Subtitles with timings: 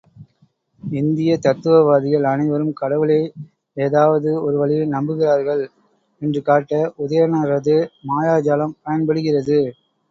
[0.83, 3.19] இந்திய தத்துவவாதிகள் அனைவரும் கடவுளே
[3.77, 5.63] ஏதாவது ஒரு வழியில் நம்புகிறார்கள்
[6.21, 6.73] என்று காட்ட
[6.99, 7.77] உதயணரது
[8.09, 9.59] மாயாஜாலம் பயன்படுகிறது.